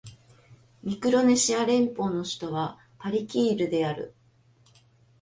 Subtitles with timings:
[0.81, 4.15] ミクロネシア連邦の首都はパリキールである